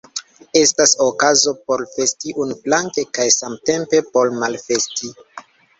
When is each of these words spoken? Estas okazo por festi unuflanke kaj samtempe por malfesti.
Estas 0.61 0.93
okazo 1.07 1.53
por 1.67 1.83
festi 1.97 2.35
unuflanke 2.47 3.07
kaj 3.19 3.31
samtempe 3.39 4.05
por 4.17 4.37
malfesti. 4.43 5.17